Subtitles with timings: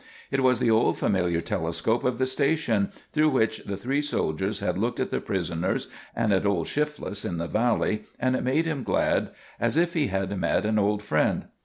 [0.31, 4.75] It was the old familiar telescope of the station, through which the three soldiers had
[4.79, 8.81] looked at the prisoners and at old Shifless in the valley, and it made him
[8.81, 9.29] glad
[9.59, 11.45] as if he had met an old friend.